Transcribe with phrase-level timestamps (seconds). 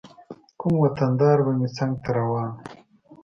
[0.59, 2.57] کوم وطن دار به مې څنګ ته روان و.